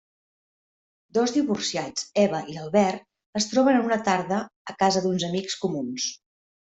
Dos 1.17 1.33
divorciats, 1.35 2.07
Eva 2.23 2.39
i 2.53 2.57
Albert, 2.63 3.03
es 3.41 3.47
troben 3.51 3.83
una 3.91 4.01
tarda 4.09 4.41
a 4.75 4.79
casa 4.81 5.05
d'uns 5.05 5.27
amics 5.33 5.61
comuns. 5.67 6.09